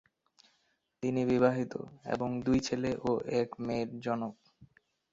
[1.03, 1.73] তিনি বিবাহিত
[2.05, 3.11] এবং দুই ছেলে ও
[3.41, 4.33] এক মেয়ের জনক।